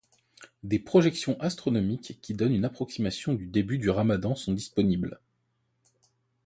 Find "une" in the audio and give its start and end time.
2.55-2.65